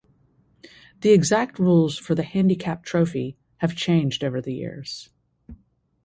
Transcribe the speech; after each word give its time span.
The 1.01 1.11
exact 1.11 1.59
rules 1.59 1.95
for 1.99 2.15
the 2.15 2.23
handicap 2.23 2.83
trophy 2.83 3.37
have 3.57 3.75
changed 3.75 4.23
over 4.23 4.41
the 4.41 4.55
years. 4.55 5.11